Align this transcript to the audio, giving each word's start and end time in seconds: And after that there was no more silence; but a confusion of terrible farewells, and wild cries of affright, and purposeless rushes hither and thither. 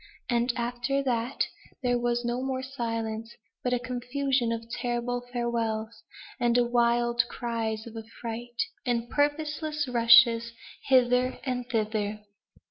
And 0.31 0.51
after 0.57 1.03
that 1.03 1.43
there 1.83 1.99
was 1.99 2.25
no 2.25 2.41
more 2.41 2.63
silence; 2.63 3.35
but 3.63 3.71
a 3.71 3.77
confusion 3.77 4.51
of 4.51 4.67
terrible 4.67 5.21
farewells, 5.31 6.01
and 6.39 6.57
wild 6.71 7.25
cries 7.29 7.85
of 7.85 7.95
affright, 7.95 8.63
and 8.83 9.11
purposeless 9.11 9.87
rushes 9.87 10.53
hither 10.87 11.37
and 11.43 11.69
thither. 11.69 12.21